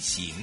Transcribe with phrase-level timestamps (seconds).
[0.00, 0.34] 行，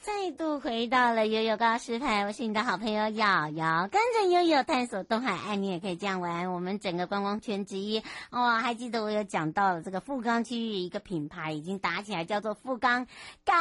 [0.00, 6.52] 再度回到了悠悠告示牌，我是你的好朋友瑶瑶，跟着悠悠探索东海岸，你也可以这样玩。
[6.52, 13.06] 我们整个观光圈之一哦，还记得我有讲到了这个富冈区域一个品牌已经打起来，叫做富冈
[13.44, 13.56] 刚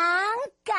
[0.63, 0.75] 刚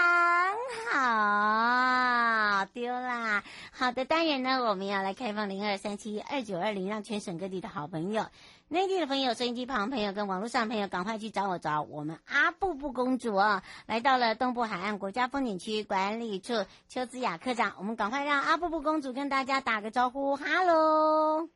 [0.92, 3.42] 好丢啦。
[3.72, 8.26] 好的，当然呢，我们要来开放零二三七二九二零，让全省各地的好朋友。
[8.72, 13.60] 内地的朋友、收音机旁朋友跟网络上朋友，赶快去找我找我们阿布布公主哦！
[13.84, 16.54] 来到了东部海岸国家风景区管理处
[16.88, 21.50] 邱子雅科长，我们赶快让阿布布公主跟大家打个招呼，哈喽。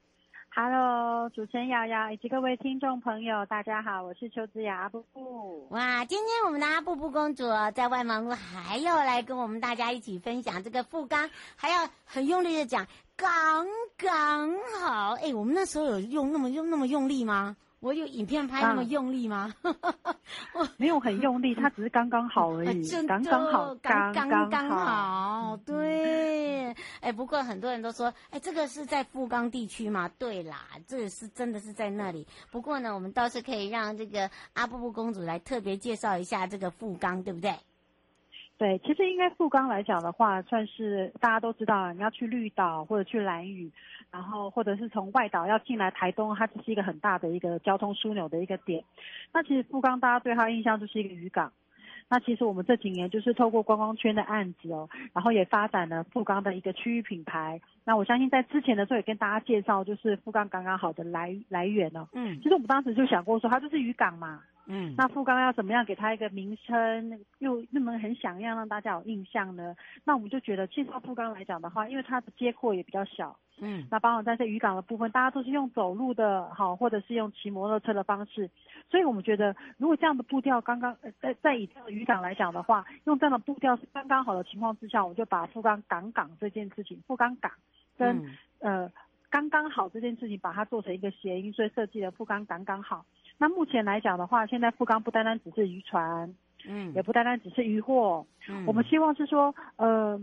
[0.54, 5.68] Hello，主持人瑶瑶以及各位听众朋友，大家好，我是邱子雅阿布布。
[5.70, 7.44] 哇，今天我们的阿布布公主
[7.74, 15.14] 在外忙碌，还要来跟我们大家一起分享这个富冈，还要很用力的讲，刚刚好。
[15.14, 17.56] 哎，我们那时候有用那么用那么用力吗？
[17.80, 19.52] 我有影片拍那么用力吗？
[20.54, 25.56] 我 没有很用力， 它只是刚刚好而已，刚刚好，刚刚刚好。
[25.64, 30.10] 对，哎，不过很多人都说，哎，这个是在富冈地区吗？
[30.18, 32.26] 对啦，这个是真的是在那里。
[32.50, 37.54] 不过呢，我们倒是可以让这个阿布布公主来特别介绍一下这个富冈，对不对？
[38.58, 43.70] 对，其实应该富冈来讲的话，算是大家都知道，你要去绿岛或者去兰屿，
[44.10, 48.82] 然后或者是从外岛要进来台东，它只是一个很大的一个交通枢纽的一个点。
[49.32, 51.52] 那其实富冈大家对它印象就是一个渔港。
[52.08, 57.60] 那其实我们这几年就是透过观光圈的案子哦，然后也发展了富冈的一个区域品牌。
[57.84, 62.08] 那我相信在之前的时候也跟大家介绍，就是富冈刚刚好的来来源哦。
[62.12, 64.40] 嗯，其实我们当时就想过说，它就是渔港嘛。
[64.68, 69.76] 嗯，那富冈要怎么样给它一个名称，又那么很响亮，让大家有印象呢？
[70.04, 78.50] 那我们就觉得，介绍富冈来讲的话，因为它的街廓也比较小，嗯，那包括在这渔港的部分，大家都是用走路的，好，或者是用骑摩托车的方式，
[78.90, 87.52] 所以我们觉得，如果这样的步调刚刚在在以这样的渔港来讲的话，用这样的步调是刚刚好的情况之下，我们就把富冈港港这件事情，富冈港
[87.96, 88.92] 跟、嗯、呃
[89.30, 93.04] 刚刚好这件事情，把它做成一个谐音，所以设计了富冈港港好。
[93.38, 96.34] 那目前来讲的话，现在富冈不单单只是渔船，
[96.66, 100.18] 嗯，也不单单只是渔获，嗯，我们希望是说，呃，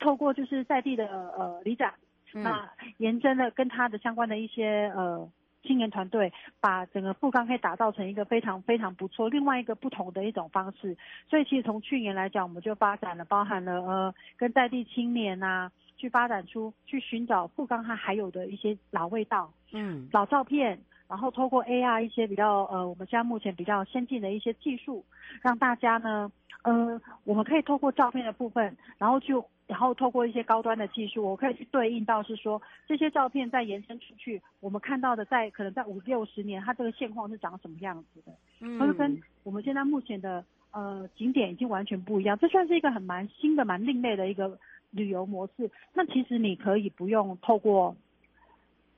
[0.00, 1.92] 透过就是在地的呃里长，
[2.32, 5.28] 嗯，那严真的跟他的相关的一些呃
[5.62, 10.96] 青年团队，把整个富冈可以打造成一个非常非常不错，另外一个不同的一种方式。
[11.28, 20.80] 所以其实从去年来讲，我们就发展了，包含了呃跟在地青年啊，去发展出去寻找富冈它还有的一些老味道，嗯，老照片。
[21.12, 25.04] 然后透过 AR 一些比较呃，我们现在目前比较先进的一些技术，
[25.42, 44.58] 让大家呢，呃，我们可以透过照片的部分，然后就然后透过一些高端的技术，我可以去对应到是说这些照片再延伸出去，我们看到的在可能在五六十年，它这个现况是长什么样子的，嗯，它是跟我们现在目前的呃景点已经完全不一样，这算是一个很蛮新的、蛮另类的一个
[44.92, 45.70] 旅游模式。
[45.92, 47.94] 那其实你可以不用透过。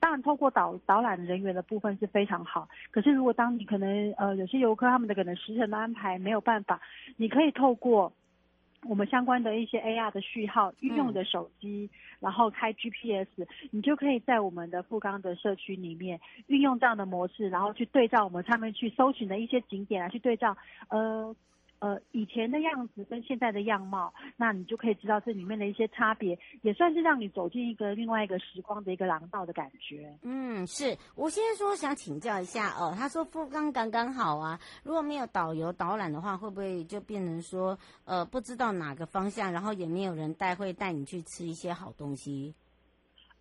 [0.05, 2.69] 当然，透过导导览人员的部分是非常好。
[2.91, 6.79] 可是，如果当你可能呃有些游客他们的可能时程的安排没有办法，
[7.17, 8.13] 你可以透过
[8.87, 20.55] 我们相关的一些 AR 的序号，运用的手机，嗯，然后开 GPS，你就可以在我们的富冈的社区里面运用这样的模式，然后去对照我们上面去搜寻的一些景点来去对照，
[20.89, 21.35] 呃。
[21.81, 30.17] 呃，以前的样子跟现在的样貌，那你就可以知道这里面的一些差别，也算是让你走进一个另外一个时光的一个廊道的感觉。
[30.23, 42.55] 嗯，是我先说想请教一下哦，他说富冈刚刚好啊，如果没有导游导览的话，会不会就变成说呃不知道哪个方向，然后也没有人带会带你去吃一些好东西？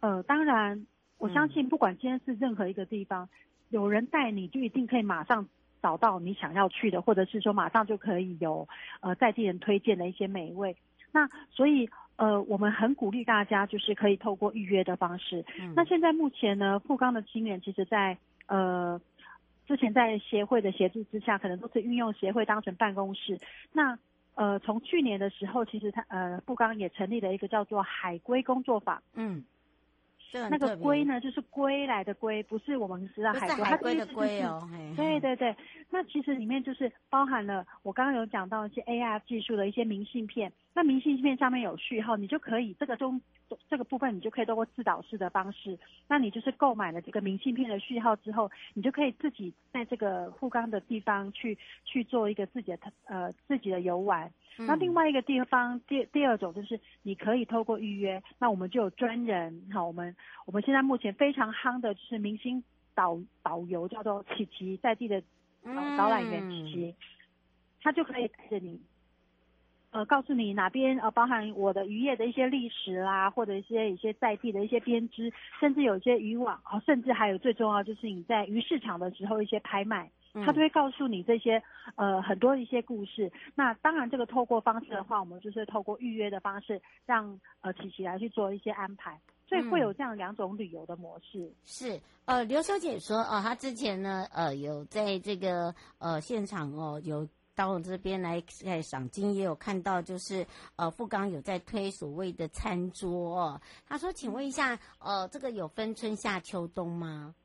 [0.01, 0.85] 呃，当然，
[1.17, 3.29] 我相信不管今天是任何一个地方，嗯、
[3.69, 5.47] 有人带你就一定可以马上。
[5.83, 8.67] 找到你想要去的，或者是说马上就可以有
[9.01, 10.75] 呃在地人推荐的一些美味。
[11.11, 15.43] 那所以呃我们很鼓励大家就是可以透过预约的方式。
[15.59, 18.99] 嗯、那现在目前呢，富冈的青年其实在呃
[19.67, 23.37] 之前在协会的协助之下，可能都是运用协会当成办公室。
[23.73, 23.99] 那
[24.35, 29.03] 呃，从去年的时候，其实他呃富冈也成立了一个叫做海龟工作坊。
[29.13, 29.43] 嗯。
[30.49, 34.67] 那个龟呢，就是归来的龟，不是我们知道海龟，海龟的龟哦。
[34.95, 35.55] 对对对，
[35.89, 40.51] 那其实里面就是包含了我刚刚有讲到一些 AR 技术的一些明信片。
[40.75, 43.21] 那明信片上面有序号，你就可以这个中
[43.69, 45.77] 这个部分，你就可以通过自导式的方式。
[46.07, 51.55] 那你就是购买了这个明信片的序号之后，你就可以自己在这个富冈的地方去
[51.85, 54.31] 去做一个自己的呃自己的游玩。
[54.57, 60.15] 嗯、那另外一个地方，第第二种就是你可以透过预约，那我们就有专人，好，我们
[60.45, 62.63] 我们现在目前非常夯的就是明星
[62.95, 65.21] 导导游，叫做琪琪，在地的
[65.63, 66.95] 导导览员琪琪，
[67.81, 68.81] 他就可以带着你。
[69.93, 80.09] 呃，告诉你哪边呃，包含我的渔业的一些历史啦，或者一些一些在地的一些编织，甚至有一些渔网，哦，甚至还有最重要就是你在鱼市场的时候一些拍卖，
[80.43, 81.61] 他都会告诉你这些
[81.95, 83.31] 呃很多一些故事。
[83.53, 89.15] 那当然这个透过方式的话，我们就是透过预约的方式，让呃琪琪来去做一些安排，
[89.47, 91.37] 所以会有这样两种旅游的模式。
[91.37, 97.27] 嗯、是呃，刘小姐说呃，她之前呢呃有在这个呃现场哦有。
[97.55, 100.45] 到我这边来在赏金，也有看到，就是
[100.75, 103.61] 呃富冈有在推所谓的餐桌哦。
[103.87, 107.35] 他说：“请问一下，呃，这个有分春夏秋冬吗？”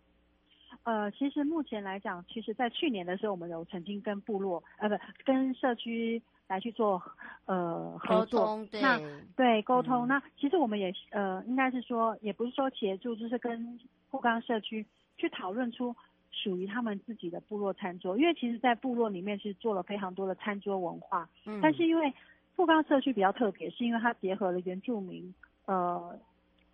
[0.84, 4.94] 呃，其实目前来讲，其实在去年的时候，我们有曾经跟部落呃不
[5.24, 7.02] 跟社区来去做
[7.44, 8.98] 呃合作，沟通对那
[9.36, 10.06] 对沟通。
[10.06, 13.78] 嗯、那其实我们也呃应该是说，也不是说协助，就是跟
[14.10, 14.86] 富冈社区
[15.18, 15.94] 去讨论出。
[16.42, 21.28] 属于他们自己的部落餐桌，因为其实，在部落里面是做了非常多的餐桌文化。
[21.46, 22.12] 嗯，但是因为
[22.54, 25.34] 富冈社区比较特别，是因为它结合了原住民、
[25.66, 26.16] 呃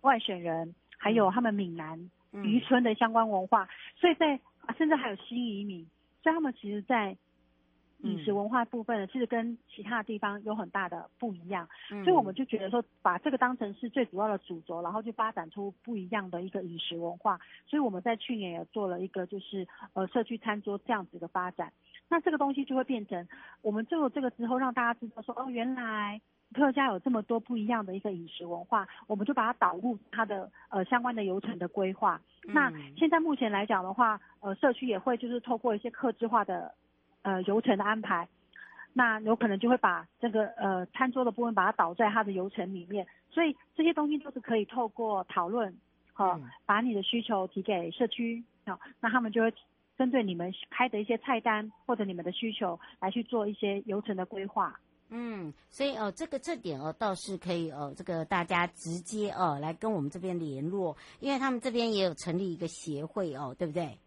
[0.01, 1.99] 外省人，还有他们闽南
[2.31, 4.39] 渔村的相关文化，嗯、所以在
[4.77, 5.85] 甚至还有新移民，
[6.21, 7.17] 所以他们其实，在。
[7.99, 17.39] 饮食文化部分呢，其实跟其他地方有很大的不一样，嗯、所以我们就觉得说，把这个当成是最主要的主轴，然后去发展出不一样的一个饮食文化。
[17.65, 21.71] 所以我们在去年也做了一个，就是呃社区餐桌这样子的发展。
[22.07, 23.27] 那这个东西就会变成，
[23.63, 26.21] 我们做了这个之后，让大家知道说，哦，原来
[26.53, 32.21] 客家有这么多不一样的一个饮食文化，我们就把它导入它的呃相关的流程的规划。
[32.47, 36.71] 嗯、那现在目前来讲的话，呃，社区也会就是透过一些客制化的。
[37.25, 38.29] 呃，流程的安排，
[38.93, 45.75] 那有可能就会把这个呃餐桌的部分把它导在它的流程里面，所以这些东西都是可以透过讨论，
[46.13, 49.51] 好、哦，把你的需求提给社区，好、哦，那他们就会
[49.97, 54.79] 针对你们开的一些菜单或者你们的需求来去做一些流程的规划。
[55.09, 63.97] 嗯，所以哦，这个这点哦倒是可以哦，这个大家直接哦来跟我们这边联络，因为他们这边也有成立一个协会哦，对不对？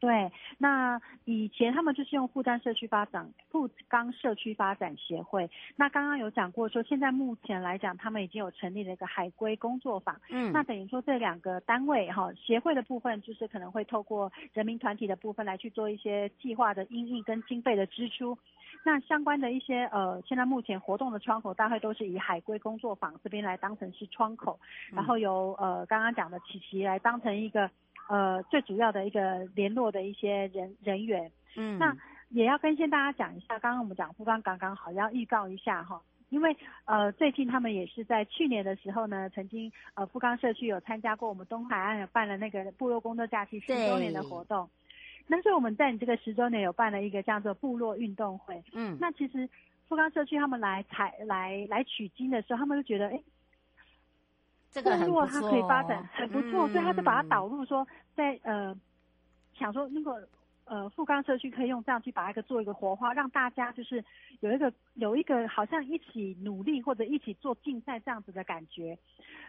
[0.00, 5.50] 对，那以前他们就是用富冈社区发展富冈社区发展协会。
[5.74, 10.20] 那刚刚有讲过说，现在目前来讲，他们已经有成立了一个海归工作坊。
[10.30, 18.38] 嗯，那等于说这两个单位哈，协会的部分就是可能会透过人民团体的部分来去做一些计划的因应跟经费的支出。
[18.84, 24.60] 那相关的一些呃，现在目前活动的窗口大概都是以海归工作坊这边来当成是窗口，
[24.92, 27.68] 然后由呃刚刚讲的琪琪来当成一个。
[28.08, 31.94] 呃，最主要的一个联络的一些人人员，嗯，那
[32.30, 36.00] 也要跟先大家讲一下，刚刚我们讲富冈刚刚好要预告一下哈，
[36.30, 36.56] 因为
[36.86, 44.68] 呃最近他们也是在去年的时候呢，曾经呃富冈社区有参加过我们东海岸有办了那个部落工作假期十周年的活动，
[45.26, 49.46] 那所以我们在你这个十周年有办了一个叫做部落运动会，嗯，那其实
[49.86, 53.10] 富冈社区他们来采来来取经的时候，他们就觉得哎。
[53.10, 53.22] 诶
[54.70, 58.76] 这个如果它可以发展很不错，嗯、所以他就把它导入说在，在呃
[59.54, 60.28] 想说那个
[60.66, 64.04] 呃富冈社区可以用这样去把一个做一个活化，让大家就是
[64.40, 68.98] 有一个有一个好像一起努力或者一起做竞赛这样子的感觉，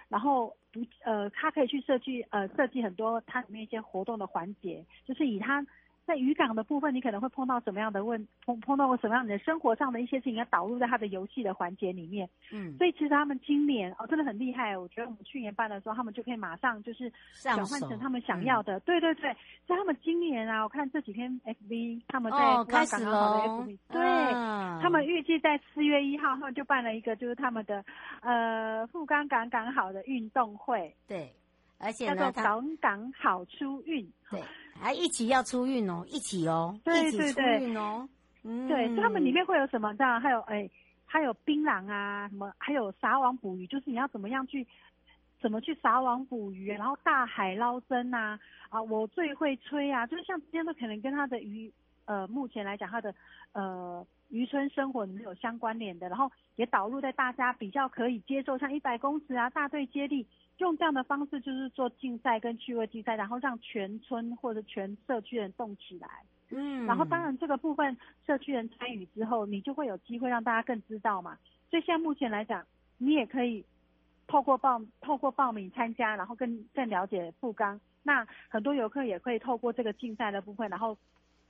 [0.07, 5.65] 然后不呃他可以去设计呃设计很多它里面一些活动的环节，就是以他。
[6.09, 12.27] 在渔港的部分，你可能会碰到什么样的问碰碰到过什么样的生活上的一些事情，要导入在他的游戏的环节里面。
[12.51, 17.13] 嗯，所以其实他们今年哦真的很厉害，我觉得我们去年办的时候，他们就可以马上就是
[17.43, 18.79] 转换成他们想要的。
[18.79, 19.31] 嗯、对对对，
[19.67, 27.85] 所以他们今年啊，我看这几天 FV 他们在刚刚好的 FB，、哦、对，啊、他们预计在四月一号，他们就办了一个就是他们的
[28.21, 30.91] 呃富冈港港好的运动会。
[31.07, 31.31] 对，
[31.79, 34.07] 而且叫做港港好出运。
[34.29, 34.43] 对。
[34.81, 38.07] 还一起要出运哦，一起哦，对对对，一起出运哦，
[38.43, 39.93] 嗯，对，所以他们里面会有什么？
[39.95, 40.69] 这样还有哎，
[41.05, 42.53] 还有槟榔啊，什么？
[42.57, 44.65] 还有撒网捕鱼，就是你要怎么样去，
[45.41, 51.69] 怎么去撒网捕鱼，然后大海捞针啊，啊，我最会吹啊，就是像今天都可能跟他的鱼，
[52.05, 53.13] 呃，目前来讲他的
[53.51, 60.25] 呃渔村生活里面有相关联的，然后也导入在大家比较可以接受，像一百公尺啊、大队接力，
[60.59, 66.07] 用这样的方式就是做竞赛跟趣味竞赛，然后让全村或者全社区人动起来。
[66.51, 71.37] 嗯，然后当然这个部分社区人参与之后，你就会有机会让大家更知道嘛。
[71.69, 72.65] 所以现在目前来讲，
[72.97, 73.63] 你也可以
[74.27, 77.79] 透过报透过报名参加，然后更更了解富冈。
[78.03, 80.97] 那很多游客也可以透过这个竞赛的部分，然后。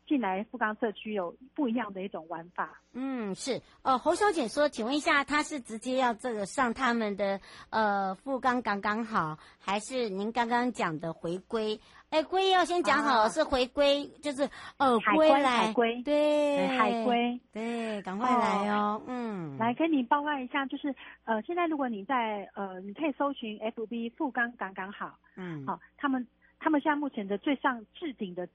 [0.10, 2.82] 进来富冈社区有不一样的一种玩法。
[2.94, 3.62] 嗯，是。
[3.84, 7.40] 呃，侯小姐说，请问一下，他是直接要这个上他们的
[7.70, 11.80] 呃富冈刚刚好，还是您刚刚讲的回归？
[12.10, 19.00] 哎，归要先讲好，啊、是回归，就是呃归来，海归，对，海归，对，赶快来哦。
[19.00, 25.20] 哦嗯，来跟你报告一下，就是呃，现在如果你在呃，你可以搜寻 FB 富冈刚刚好。
[25.36, 26.28] 嗯，好、哦，他们
[26.60, 28.50] 他们现在目前的最上置顶的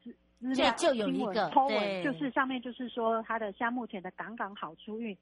[0.48, 0.60] 资。
[0.60, 5.16] 对，就有一个对，就是上面就是说它的像目前的港港好出运，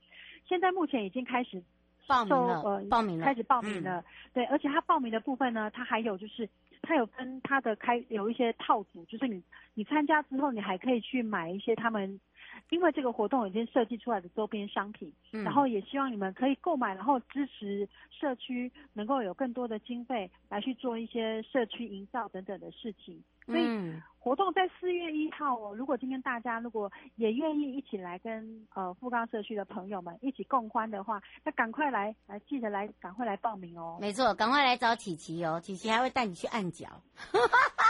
[0.46, 1.62] 现在目前已经开始
[2.06, 6.48] 报名了，呃，报名了，开始报名了，嗯、对，而且它报名的部分呢，它还有就是
[6.82, 9.42] 它有跟它的开有一些套组，就是你
[9.74, 12.20] 你参加之后，你还可以去买一些他们。
[12.68, 23.22] 因为这个活动已经设计出来的周边商品，嗯，然后也希望你们可以购买，然后支持社区能够有更多的经费来去做一些社区营造等等的事情。
[23.46, 33.98] 所以活动在四月一号哦，如果今天大家如果也愿意一起来跟呃富冈社区的朋友们一起共欢的话，那赶快来来记得来赶快来报名哦。
[34.00, 36.86] 没错，赶快来找琪琪哦，琪琪还会带你去按脚。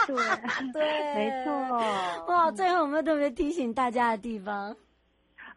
[0.07, 0.15] 对
[1.15, 2.25] 没错。
[2.27, 4.75] 哇，最后有没有特别提醒大家的地方。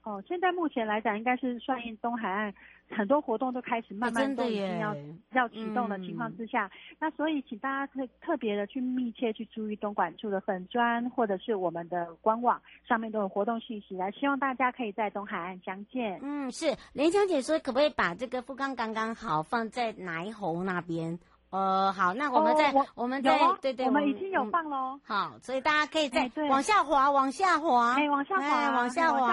[0.02, 2.54] 哦，现在目前来讲，应该是算应东海岸
[2.88, 4.96] 很多活动都开始慢慢都已经要
[5.32, 16.18] 要启动的情况之下，嗯，那所以请大家特特别的去密切去注意东莞处的粉砖或者是我们的官网上面都有活动信息，来希望大家可以在东海岸相见。
[16.22, 21.18] 嗯，是连小姐说，可不可以把这个富冈刚刚好放在南猴那边？
[21.50, 25.00] 呃，好，那我们在、哦、我，我们在对对，我们已经有放喽、嗯。
[25.06, 29.32] 好，所以大家可以再往下滑，往下滑，哎，往下滑，哎、往下滑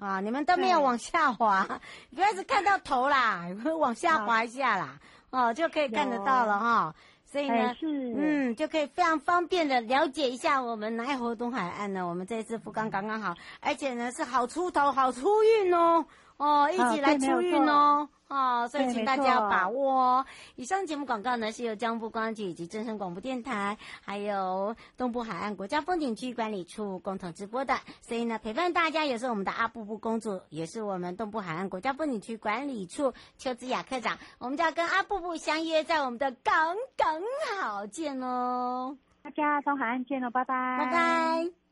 [0.00, 0.20] 啊！
[0.20, 1.66] 你们都没有往下滑，
[2.14, 3.42] 不要只看到头啦，
[3.78, 4.98] 往下滑一下啦，
[5.30, 6.94] 哦，就可以看得到了哈。
[7.24, 12.06] 所以呢，是嗯，就可以非常方便的了解一下我们南河东海岸呢。
[12.06, 18.08] 我们这次福冈刚刚好，而且呢是好出头，好出运哦，哦，一起来出运哦。
[18.28, 20.26] 哦，所以请大家把握哦。
[20.56, 27.78] 以上节目广告呢，是由江富光局以及正声广播电台，还有东部海岸国家风景区管理处共同直播的。
[28.00, 34.18] 所以呢，陪伴大家也是我们的阿布布公主，也是我们东部海岸国家风景区管理处邱子雅科长。
[34.38, 37.22] 我们就要跟阿布布相约在我们的港港
[37.60, 38.96] 好见哦。
[39.22, 41.65] 大家东海岸见喽，拜拜，拜拜。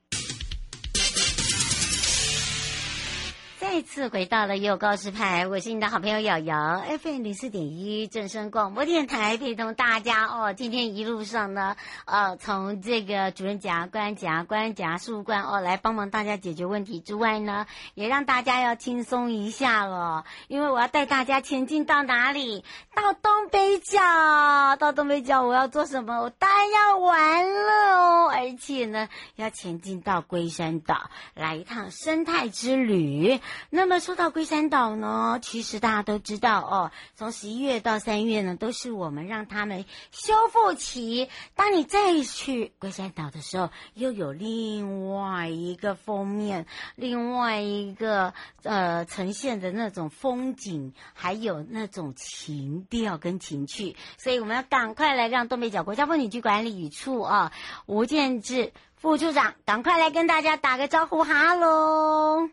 [3.64, 10.52] 再次回到了有告示牌，我是你的好朋友瑶瑶，FM 零四点一正声广播电台，陪同大家哦。
[10.52, 22.64] 今天一路上呢，呃，从这个主任检察官、检察官、检察官哦，来帮忙大家解决问题之外呢，也让大家要轻松一下了，因为我要带大家前进到哪里？
[22.94, 26.20] 到东北角，到东北角我要做什么？
[26.20, 33.40] 我当然要玩了哦，而且呢，要前进到龟山岛，来一趟生态之旅。
[33.70, 41.28] 那么说到龟山岛呢，其实大家都知道哦，从十一月到三月呢，都是我们让他们修复期。
[41.54, 48.32] 当你再去龟山岛的时候，又有另外一个封面，另外一个
[48.62, 53.96] 呃呈现的那种风景，还有那种情调跟情趣。
[54.16, 57.52] 所以我们要赶快来让东北角国家风景区管理处啊，
[57.86, 62.48] 吴建志副处长，赶快来跟大家打个招呼，哈喽。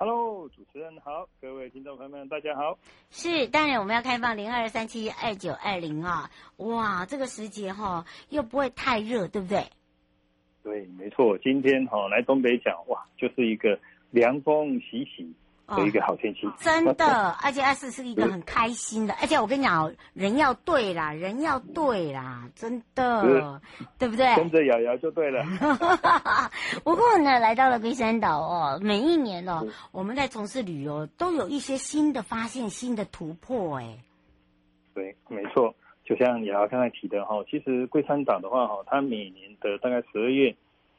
[0.00, 2.78] Hello，主持人好，各位听众朋友们，大家好。
[3.10, 9.64] 是，当然我们要开放零二三七二九二零啊，哇，这个时节哈、哦、又不会太热，对不对？
[10.62, 13.76] 对，没错，今天哈、哦、来东北讲哇，就是一个
[14.12, 15.34] 凉风习习。
[15.76, 23.60] 的一个好天气，哦，真的，而且二是是一个很开心的，而且我跟你讲，人要对啦，人要对啦，真的，
[23.98, 24.34] 对不对？
[24.36, 25.44] 跟着瑶瑶就对了。
[26.82, 33.98] 不过呢，来到了龟山岛哦，每一年哦，我们在从事旅游都有一些新的发现、新的突破，哎。
[34.94, 40.56] 对，没错，就像瑶瑶刚才提的哈，其实龟山岛的话哈，它每年的大概十二月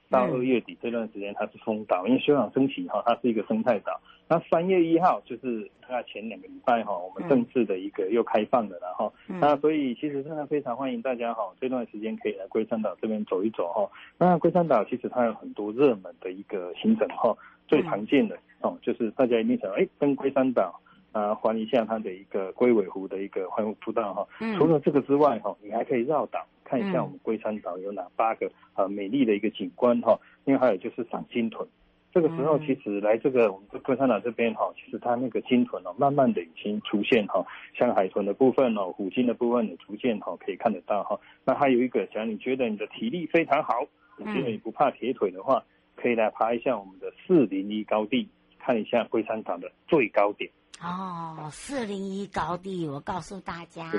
[0.10, 4.00] 到二月底这段时间它是封岛，因为休养生息哈，它是一个生态岛。
[4.28, 13.90] 那三月一号就是大概前两个礼拜哈，我们正式的一个又开放了，然后那所以其实真的非常欢迎大家哈，这段时间可以来龟山岛这边走一走哈。
[14.18, 17.36] 那龟山岛其实它有很多热门的一个行程哈，
[17.68, 20.80] 最常见的哦，就是大家一定想，哎，登龟山岛
[21.12, 24.28] 啊，环一下它的一个龟尾湖的一个环湖步道哈。
[24.40, 24.58] 嗯。
[24.58, 30.20] 除了这个之外哈，你还可以绕岛看一下我们龟山岛有哪八个啊美丽的一个景观哈。
[30.46, 31.68] 另外还有就是赏鲸豚。
[32.12, 41.20] 这个时候，其实来这个我们的龟山岛这边哈，其实它那个鲸豚哦，慢慢的已经出现哈，像海豚的部分哦，虎鲸的部分也逐渐哈可以看得到哈。
[41.46, 43.86] 那还有一个，假如你觉得你的体力非常好，
[44.18, 45.64] 你觉得你不怕铁腿的话，
[45.96, 50.50] 可以来爬一下我们的四零一高地，看一下龟山岛的最高点。
[50.82, 53.92] 哦，四零一高地，我告诉大家，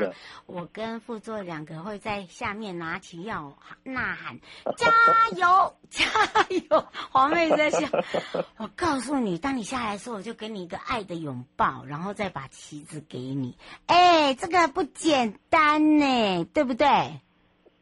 [0.46, 3.52] 我跟副座两个会在下面拿起药
[3.84, 4.38] 呐喊，
[4.78, 4.88] 加
[5.36, 6.06] 油， 加
[6.70, 6.84] 油！
[7.10, 7.86] 黄妹在笑。
[8.56, 13.58] 我告诉你，当你下来的时候，我就给你一个爱的拥抱，然后再把旗子给你。
[13.86, 16.86] 哎，这个不简单呢，对不对？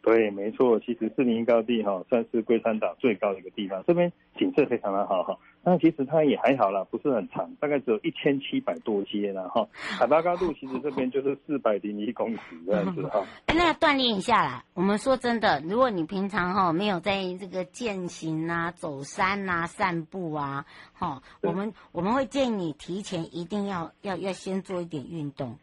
[0.02, 0.80] 对，没错。
[0.80, 5.38] 其实四零一高地哈，算是龟山岛最高的一个地方，这边景色非常的好哈。
[5.70, 9.68] 那其实它也还好啦，不是很长，大概只有一千七百多阶啦哈。
[9.74, 13.22] 海拔高度其实这边就是四百零一公尺这样子哈。
[13.48, 14.64] 那要锻炼一下啦。
[14.72, 25.54] 我们说真的，如果你平常哈没有在这个健行啊、走山啊、散步啊，哈，我们我们会建议你提前一定要要要先做一点运动，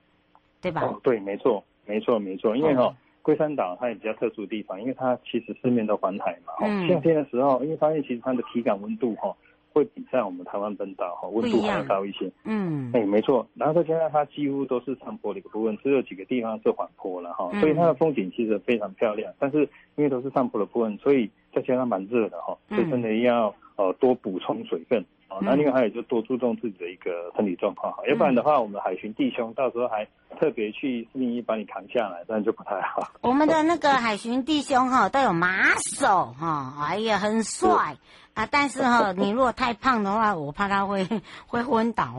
[0.61, 0.83] 对吧？
[0.83, 6.53] 哦，对，没错，没错，没错，因为哈龟山岛它也比较特殊的地方，因为它其实四面都环海嘛。
[6.61, 6.87] 嗯。
[6.87, 9.35] 夏天的时候，因为发现其实它的体感温度哈。
[9.75, 13.45] 会比在我们台湾本岛哈温度还要高一些，嗯，哎，没错。
[13.55, 19.33] 然后再加上它几乎都是上坡的一个部分，只有几个地方是缓坡了哈，所以它的风景其实非常漂亮。
[19.37, 19.67] 但是
[19.97, 25.03] 因为都是上坡的部分，所以再加上蛮热的哈，所以真的要呃多补充水分。
[25.35, 30.07] 哦，那另外还有就多注重自己的一个身体状况哈，要不然的话，我们的海巡弟兄到时候还
[30.39, 33.11] 特别去四零一把你扛下来，这样就不太好。
[33.19, 37.97] 我们的那个海巡弟兄哈都有马手哈，哎呀很帅
[38.33, 41.05] 啊，但是哈你如果太胖的话，我怕他会
[41.47, 42.15] 会昏倒。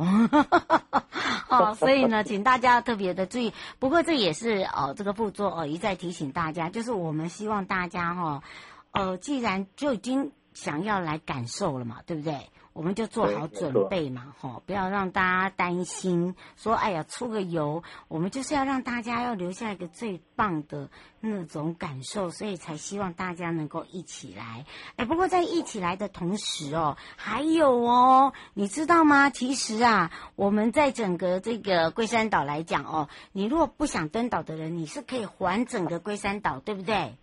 [1.49, 3.54] 哦，所以呢，请大家特别的注意。
[3.78, 8.42] 不过这也是哦，这个副座哦一再提醒大家，就是我们希望大家哈，
[8.90, 12.35] 呃，既然就已经想要来感受了嘛，对不对？
[12.76, 24.66] 我们就做好准备嘛，吼，不要让大家担心，说哎呀出个游，我们就是要让大家要留下一个最棒的那种感受，所以才希望大家能够一起来。
[24.96, 29.30] 哎，不过在一起来的同时哦，还有哦，你知道吗？
[29.30, 37.16] 其实啊，我们在整个这个龟山岛来讲哦，你如果不想登岛的人，你是可以环整个龟山岛，对不对？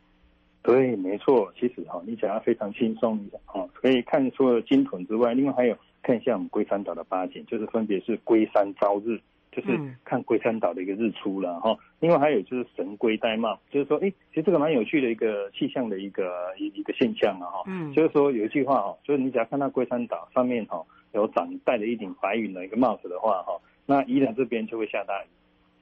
[0.64, 3.20] 对，没错，其实哈，你讲要非常轻松
[3.54, 9.20] 哦，可以看除了鲸豚之外，另外还有看一下我们龟山岛的八景，就是分别是龟山朝日，
[9.52, 11.78] 就是看龟山岛的一个日出了哈。
[12.00, 17.64] 另外还有就是神龟戴帽，就是说，哎，其实这个蛮有趣的一个气象的一个一一个现象啊哈。
[17.68, 17.92] 嗯。
[17.94, 25.28] 就是说有一句话哈，就是你只要看到龟山岛上面哈有长戴了一顶白云的一个帽子的话哈，那宜兰这边就会下大雨，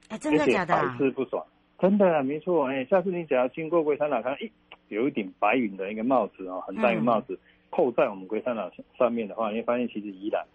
[0.10, 0.74] 哎，真的假的？
[0.74, 1.46] 百试不爽，
[1.82, 4.50] 真的没错，哎，下次你只要经过龟山岛看，哎。
[4.92, 7.40] 有一顶白云的一个帽子啊，很大一个帽子，
[7.70, 10.46] 扣在我们龟山岛上面的话，你会发现其实宜兰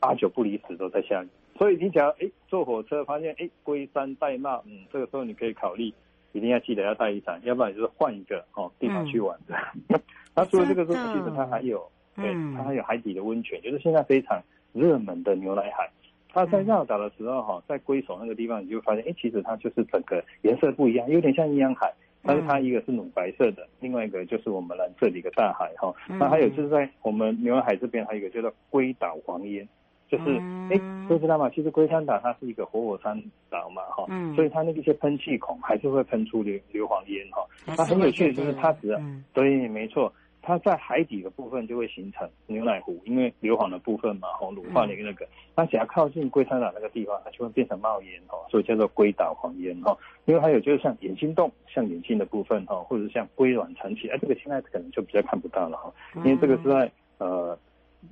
[0.00, 1.28] 八九不离十都在下雨。
[1.56, 5.84] 所以你只要哎坐火车发现哎龟山戴帽，嗯，这个时候你可以考虑
[6.32, 9.54] 一定要记得要带雨伞，要不然就是换一个哦地方去玩的。
[10.34, 15.88] 那除了这个之外，其实它还有，对，它还有海底的温泉，就是现在非常热门的牛奶海。
[16.36, 21.90] 它在绕岛的时候哈，在龟首那个地方，你就发现哎，其实它就是整个颜色不一样，有点像阴阳海。
[22.28, 25.94] 但是它一个是乳白色的，另外一个就是我们蓝色的一个大海哈。
[26.08, 29.66] 那还有就是在我们牛海这边还有一个叫做龟岛黄烟，
[30.10, 30.24] 就是
[30.68, 31.48] 哎，都知道吗？
[31.54, 33.16] 其实龟山岛它是一个活火山
[33.48, 37.46] 岛嘛哈，所以它那一些喷气孔还是会喷出硫硫磺烟哈。
[37.76, 39.00] 它很有趣的就是它只要，
[39.32, 40.12] 对，没错。
[40.46, 49.98] 它在海底的部分就会形成牛奶湖，因为硫磺的部分嘛，吼，乳化的那个，它只要靠近龟山岛那个地方，它就会变成冒烟，吼，所以叫做龟岛黄烟，吼。
[50.24, 57.58] 因为还有就是像眼睛洞，像眼睛的部分，哈，或者是像龟卵层起，哎，这个现在可能就比较看不到了，哈，因为这个是在呃，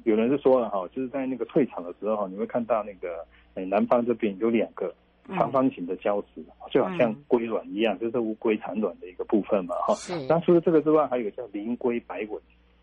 [0.03, 4.92] 有人是说了，哈，就是在那个退场的时候，你会看到那个，哎，南方这边有两个。
[5.28, 10.12] 长方形的礁石，就好像龟卵一样，嗯、就是乌龟产卵的一个部分嘛，哈是。
[10.26, 12.38] 那除了这个之外，还有一个叫鳞龟摆尾，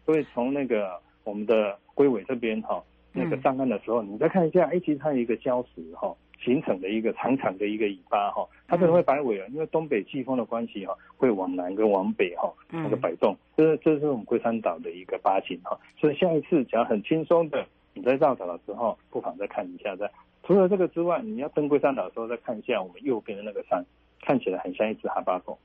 [0.06, 2.82] 所以从那个我们的龟尾这边哈，
[3.14, 15.80] 那个上岸的时候，嗯、你再看一下，哎，其实它有一个礁石哈形成的一个长长的一个尾巴哈，它可能会摆尾啊，因为东北季风的关系哈，会往南跟往北哈那个摆动，这是这是我们龟山岛的一个八景哈。
[16.00, 20.10] 所以下一次只要很轻松的你在绕岛的时候，不妨再看一下再。
[20.44, 23.86] 除了这个之外，你要登龟山岛的时候，再看一下我们右边的那个山，
[24.22, 25.58] 看起来很像一只哈巴狗。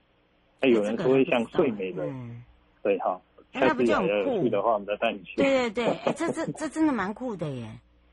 [0.60, 2.44] 哎，有人说会像睡美人，嗯、
[2.82, 3.20] 对哈。
[3.52, 5.36] 下次要去的话，我们再带你去。
[5.36, 7.66] 对对对，哎，这这这真的蛮酷的耶。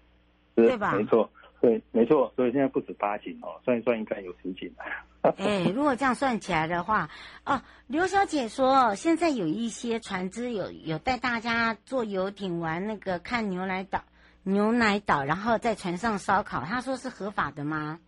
[0.56, 0.94] 对吧？
[0.96, 2.32] 没错，对，没错。
[2.36, 4.72] 所以现在不止八景哦，算一算应该有十景。
[5.38, 7.10] 哎，如果这样算起来的话，
[7.46, 14.04] 哦，刘小姐说现在有一些船只有有带大家坐游艇玩那个看牛奶岛，
[14.44, 18.00] 牛奶岛，然后在船上烧烤，他说是合法的吗？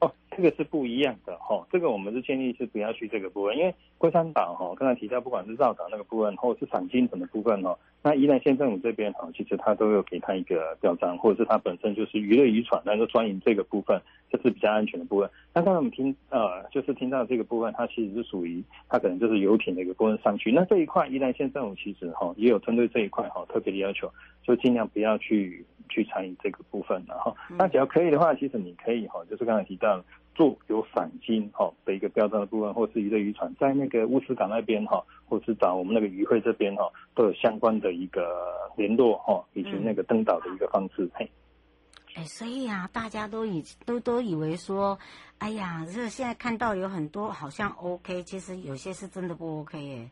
[0.00, 14.00] 哦，这个是不一样的哈、哦，这个我们是建议是不要去这个部分，因为龟山岛哈，刚才提到不管是绕岛那个部分，或者是赏鲸豚的部分哈，那宜兰县政府这边哈，其实它都有给它一个表彰，或者是它本身就是娱乐渔船，那就专营这个部分，
[14.30, 15.28] 这是比较安全的部分。
[15.52, 24.10] 那刚才我们听呃，就是听到这个部分，它其实是属于它可能就是游艇的一个部分上去，那这一块宜兰县政府其实哈也有针对这一块哈特别的要求，
[24.42, 25.66] 就尽量不要去。
[25.92, 30.00] 去参与这个部分，然后那只要可以的话，其实你可以哈，就是刚才提到
[30.34, 38.22] 做有赏金哈的一个标章的部分，或是一个渔船在那个乌斯港那边哈，或是找我们那个渔会这边哈，都有相关的一个
[38.76, 41.10] 联络哈，以及那个登岛的一个方式。
[41.14, 41.30] 嘿，
[42.14, 44.98] 哎，所以啊，大家都以都都以为说，
[45.38, 50.10] 哎呀，这现在看到有很多好像 OK，其实有些是真的不 OK 耶。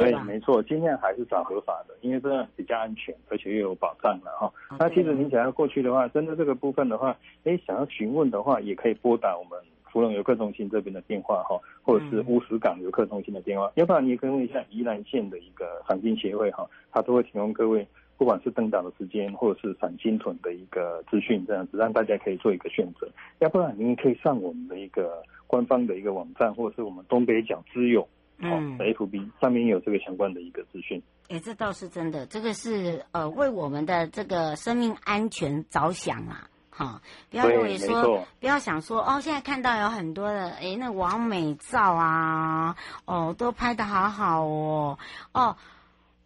[0.00, 4.52] 对，没错，尽量还是找合法的，因为这样比较安全，而且又有保障的哈。
[4.78, 9.58] 那其实您想要过去的话，针对这个部分的话，哎，想要询问的话，也可以拨打我们
[9.90, 17.86] 芙蓉游客中心这边的电话哈，或者是乌石港游客中心的电话，嗯、要不然你也可以问一下宜兰县的一个赏金协会哈，他都会提供各位
[18.16, 23.08] 不管是登岛的时间，或者是赏金屯的一个资讯，这样子让大家可以做一个选择。
[23.40, 28.06] 要不然您可以上我们的一个官方的一个网站，或者是我们东北角之友。
[28.40, 31.02] 嗯，FB 上面有这个相关的一个资讯。
[31.28, 37.00] 哎，这倒是真的，这个是呃为我们的这个生命安全着想啊，哈、哦，
[37.30, 44.98] 不要认为说，不要想说哦，现在看到有很多的哎那王美照啊，哦都拍的好好哦，
[45.32, 45.56] 哦，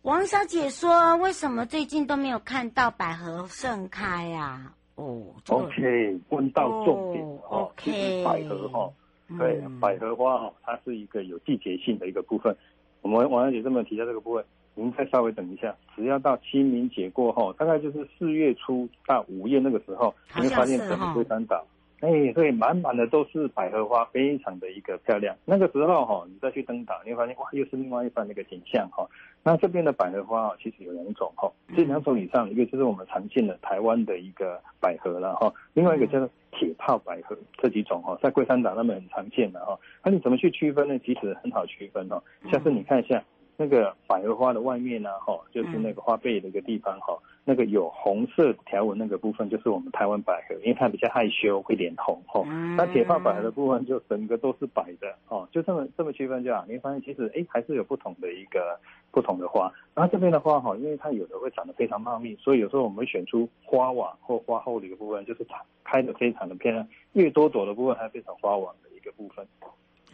[0.02, 4.72] 王小姐说为什么最近都没有看到百合盛开啊？
[4.94, 8.90] 哦、这个、，OK，问到重点哦，OK，百合哈。
[9.38, 12.54] 对，百合花哦，它是一个有季节性的一个部分。
[13.02, 21.66] 我们王小姐这么提到这个部分，您再稍微等一下，只要到清明节过后，大概就是四月初到五月那个时候，你会发现整个龟山岛。
[22.00, 25.34] 哎，对，满满的都是百合花，非常的一个漂亮。
[25.44, 29.08] 那个时候哈，你再去登岛，你会发现哇，又是另外一番那个景象哈。
[29.42, 39.78] 那这边的百合花其实有两种哈，这两种以上，一个就是我们常见的台湾的一个百合了哈，另外一个叫做铁炮百合，这几种哈，在龟山岛那边很常见的哈。
[40.04, 40.98] 那你怎么去区分呢？
[40.98, 43.22] 其实很好区分哈，下次你看一下。
[43.56, 52.74] 那个百合花的外面呢，哈，就是那个花背的一个地方，哈、嗯，那个有红色条纹那个部分，就是我们台湾百合，因为它比较害羞，会脸红，哈、嗯。
[52.76, 56.64] 那铁炮百合的部分就整个都是白的，哦，就这么这么区分就好。
[56.66, 58.78] 你会发现其实，哎，还是有不同的一个
[59.12, 59.72] 不同的花。
[59.94, 65.46] 然后这边的花，哈，因为它有的会长得非常茂密，所以有时候我们会选出花网或花后的一个部分，就是
[65.84, 69.46] 开的非常的漂亮，越多朵的部分还非常花网的一个部分。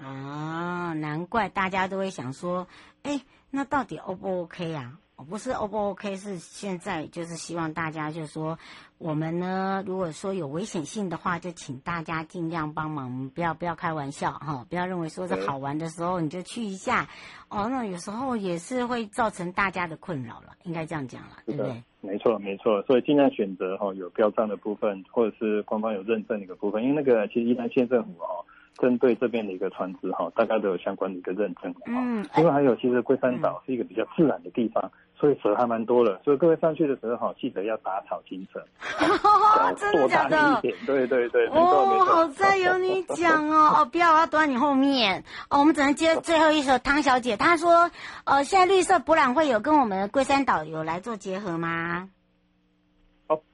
[0.03, 2.67] 啊，难怪大家都会想说，
[3.03, 4.99] 哎，那到底 O 不 OK 啊？
[5.17, 8.59] 我不是 O 不 OK，是现在就是希望大家就是说，
[8.97, 17.07] 我们呢，如果说有危险性的话，就请大家尽量帮忙，不要不要开玩笑哈，不要认为说是好玩的时候你就去一下，
[17.51, 21.83] 哦，那有时候也是会造成大家的困扰了，应该这样讲了，对不对？
[22.01, 28.43] 没错没错，所以尽量选择哈有标章的部分，或者是官方有认证的一个部分，因为那个其实宜兰县政府哈。
[28.78, 31.74] 针对这边的一个船只哈，大家都有相关的一个认证。
[31.87, 36.20] 嗯，另外还有，其实龟山岛是一个比较自然的地方，嗯、所以蛇还蛮多的。
[36.24, 38.64] 所以各位上去的时候哈，记得要打草惊蛇。
[39.76, 40.61] 真的假的？
[40.87, 41.46] 对对对。
[41.48, 43.76] 哦，好在有你讲哦。
[43.80, 45.22] 哦，不要，我要躲在你后面。
[45.48, 47.37] 哦，我们只能接最后一首汤小姐。
[47.37, 47.90] 她说，
[48.24, 52.09] 呃，现在绿色博览会有跟我们的龟山岛有来做结合吗？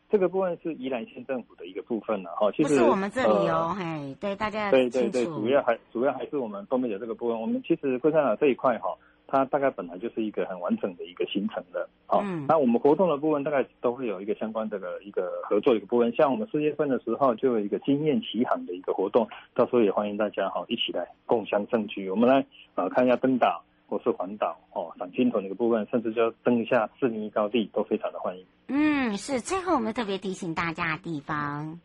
[0.09, 7.41] 这个部分是宜兰县政府的一个部分了哈，其实不是我们这里哦，嘿、呃，对大家对对对，主要还主要还是我们东北角这个部分。
[7.41, 16.15] 我们其实龟山岛这一块哈，它大概本来就是一个很完整的一个行程的，好，嗯、那我们活动的部分大概都会有一个相关的一个合作的一个部分。
[16.15, 22.09] 像我们四月份的时候就有一个经验奇航的一个活动，到时候也欢迎大家哈一起来共享盛举。
[22.09, 23.63] 我们来啊看一下登岛。
[23.89, 28.45] 或是环岛哦赏金头那个部分甚至就登一下四零一高地都非常的欢迎。
[28.69, 31.79] 嗯是最后我们特别提醒大家的地方。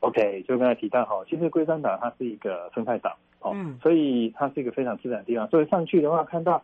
[0.00, 3.78] Ok 就刚才提到哈其实龟山岛它是一个生态岛嗯。
[3.82, 5.48] 所以它是一个非常自然的地方。
[5.48, 6.62] 所以上去的话看到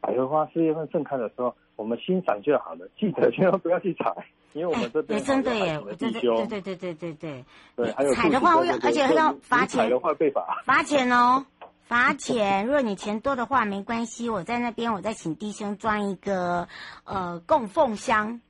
[0.00, 4.14] 百合花四月份盛开的时候我们欣赏就好了记得千万不要去采
[4.52, 7.44] 因为我们这边真的耶对对对对对对对对。
[7.74, 9.80] 对还有采的话会而且要罚钱。
[9.80, 10.62] 采的话被罚。
[10.64, 11.44] 罚钱哦。
[11.92, 12.64] 罚钱。
[12.64, 16.66] 如果你钱多的话，没关系，我在那边，我再请弟兄装一个
[17.04, 18.40] 呃供奉箱。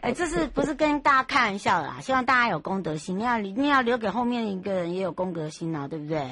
[0.00, 2.00] 哎，这是不是跟大家开玩笑的啦？
[2.00, 6.26] 希望大家有公德心，你要你要留给后面一个人也有公德心啊，对不对？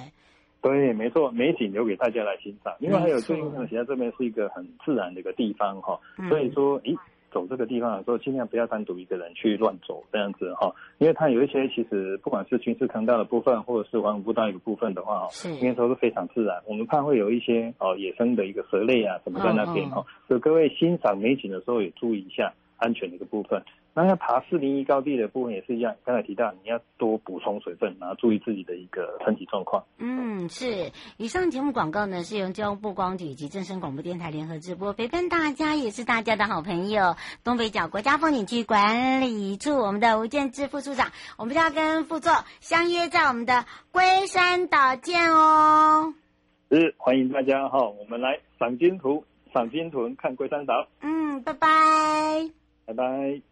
[0.62, 2.73] 对，没错，美景留给大家来欣赏。
[2.79, 6.97] 因为还有最近呢，其实这边是一个很自然的一个地方哈，所以说，咦。
[7.33, 16.62] 走这个地方的时候，尽量不要单独一个人去乱走这样子哈，因为它有一些其实不管是军事坑道的部分，或者是环湖步道一个部分的话，是应该说是非常自然。
[16.66, 23.62] 我们怕会有一些哦野生的一个蛇类啊什么在那边哈，所以各位欣赏美景的时候也注意一下安全的一个部分。
[23.94, 29.85] 那要爬四零一高地的部分也是一样，刚才提到你要多补充水分，然后注意自己的一个身体状况。
[29.98, 30.90] 嗯，是。
[31.18, 37.16] 以上节目广告呢是由交通部光局以及正声广播电台联合直播，陪伴大家也是大家的好朋友。
[37.44, 46.14] 东北角国家风景区管理处我们的吴建志副处长，我们就要跟副座相约在我们的龟山岛见哦。
[46.70, 50.88] 是，欢迎大家哈，我们来赏金图、赏金屯，看龟山岛。
[51.02, 51.68] 嗯，拜拜，
[52.87, 53.52] 拜拜。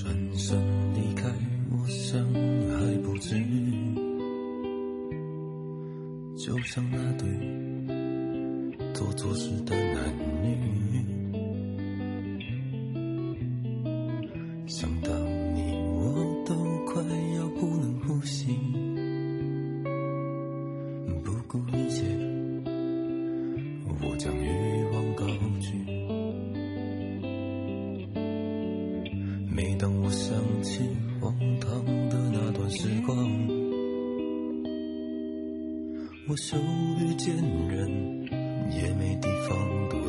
[0.00, 0.56] 转身
[0.94, 1.28] 离开，
[1.72, 3.34] 我想还不知，
[6.36, 7.28] 就像那对
[8.94, 11.17] 做错事的男女。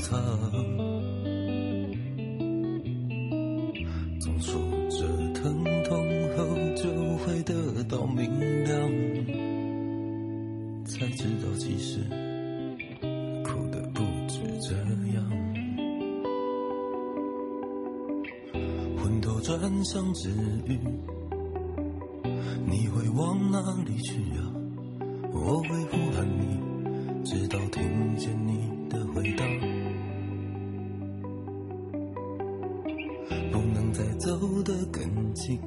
[0.09, 0.17] 他
[4.19, 5.93] 总说着疼痛
[6.35, 6.43] 后
[6.75, 8.27] 就会得到明
[8.63, 8.89] 亮，
[10.83, 11.99] 才知道其实
[13.43, 14.75] 哭的不止这
[15.13, 15.23] 样。
[18.97, 20.31] 昏头转向之
[20.65, 20.79] 余，
[22.65, 24.41] 你会往哪里去呀？
[25.31, 29.45] 我会呼喊你，直到听见你的回答。
[34.39, 35.60] 走得更近，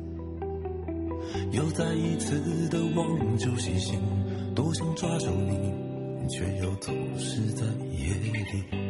[1.52, 4.00] 又再一次的望住星星，
[4.54, 8.81] 多想抓住你，却又总是在夜里。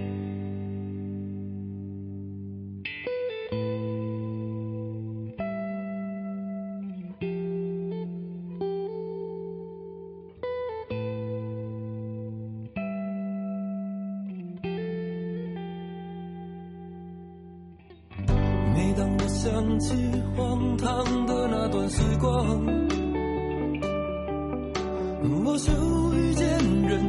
[19.43, 19.51] 想
[19.81, 19.93] 起
[20.37, 22.47] 荒唐的那段时光。
[25.45, 25.73] 我羞
[26.15, 26.47] 于见
[26.87, 27.05] 人，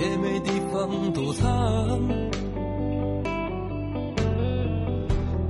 [0.00, 1.46] 也没地方躲藏。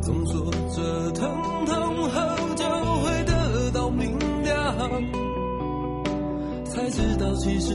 [0.03, 1.31] 总说这疼
[1.65, 2.21] 痛后
[2.57, 2.65] 就
[3.01, 4.77] 会得到明亮，
[6.67, 7.75] 才知道其实。